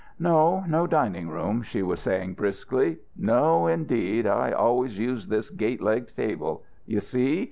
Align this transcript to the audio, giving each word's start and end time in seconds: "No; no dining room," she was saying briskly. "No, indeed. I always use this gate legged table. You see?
"No; 0.17 0.63
no 0.67 0.87
dining 0.87 1.29
room," 1.29 1.61
she 1.61 1.83
was 1.83 1.99
saying 1.99 2.33
briskly. 2.33 2.97
"No, 3.15 3.67
indeed. 3.67 4.25
I 4.25 4.51
always 4.51 4.97
use 4.97 5.27
this 5.27 5.51
gate 5.51 5.79
legged 5.79 6.15
table. 6.15 6.63
You 6.87 7.01
see? 7.01 7.39